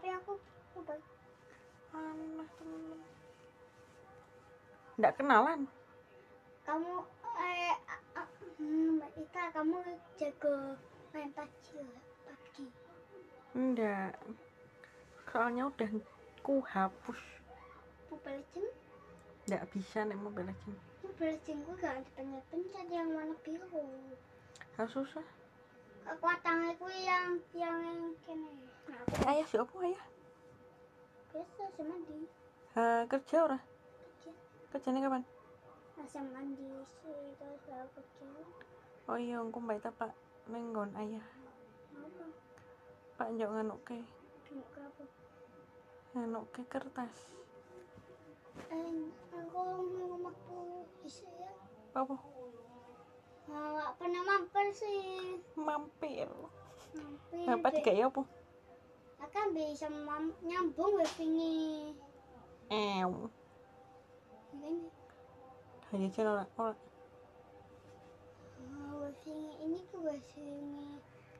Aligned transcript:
tapi 0.00 0.16
aku 0.16 0.32
baik 0.80 1.04
aneh 1.92 2.48
temen. 2.56 3.00
Nggak 4.96 5.14
kenalan? 5.20 5.60
Kamu 6.64 7.04
eh 7.36 7.76
hmm, 8.56 8.96
Mbak 8.96 9.12
Ita 9.20 9.44
kamu 9.52 9.76
jago 10.16 10.56
main 11.12 11.28
PUBG 11.36 11.84
PUBG? 12.24 12.56
Enggak 13.52 14.16
soalnya 15.28 15.68
udah 15.68 15.90
ku 16.40 16.64
hapus. 16.64 17.20
Mobile 18.08 18.40
Legends? 18.40 18.72
Nggak 19.52 19.64
bisa 19.68 20.08
nih 20.08 20.16
mobile 20.16 20.48
legend 20.48 20.80
Mobile 21.04 21.28
Legends 21.36 21.60
gue 21.68 21.76
gak 21.76 22.00
dipencet-pencet 22.08 22.86
yang 22.88 23.12
warna 23.12 23.36
biru. 23.44 23.84
Harus 24.80 24.96
susah. 24.96 25.28
Kekuatan 26.08 26.72
aku 26.72 26.88
yang 26.88 27.36
yang 27.52 28.16
ayah 29.26 29.46
siapa 29.46 29.74
ayah. 29.82 30.04
Biasa 31.30 31.62
sih 31.74 31.84
mandi. 31.86 32.18
Eh, 32.78 33.02
kerja 33.10 33.36
ora? 33.46 33.58
Kerja. 33.58 34.30
Kerjanya 34.74 35.00
kapan? 35.06 35.22
Asam 35.98 36.26
mandi 36.30 36.70
sih 37.02 37.18
terus 37.38 37.60
kerja. 37.66 38.24
Oh 39.10 39.18
iya 39.18 39.42
aku 39.42 39.58
mbak 39.58 39.82
pak? 39.98 40.14
Nenggon 40.46 40.94
ayah. 40.98 41.26
Apa? 41.98 42.24
Pak 43.18 43.28
njok 43.34 43.50
nganuk 43.50 43.80
ke 43.82 43.98
Nggak 44.50 44.84
apa? 44.86 45.04
Nganuk 46.14 46.44
ke 46.54 46.62
kertas. 46.70 47.16
Eh 48.70 49.10
aku 49.34 49.60
mau 49.98 50.30
waktu 50.30 50.56
bisa 51.02 51.26
ya 51.26 51.52
apa? 51.98 52.16
Nggak 53.50 53.90
pernah 53.98 54.22
mampir 54.22 54.66
sih? 54.70 55.02
Mampir. 55.58 56.30
Mampir 56.94 57.46
apa 57.50 57.68
tiga 57.70 57.92
ya 57.94 58.06
apa 58.10 58.22
kan 59.30 59.54
bisa 59.54 59.86
nyambung 60.42 60.98
wifi-nya. 60.98 61.94
Ew. 62.70 63.30
Ini. 64.58 64.90
Hanya 65.94 66.08
channel 66.10 66.42
orang. 66.58 66.78
Wifi-nya 68.98 69.52
ini. 69.62 69.69